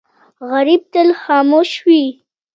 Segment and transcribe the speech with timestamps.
[0.49, 2.03] غریب تل خاموش وي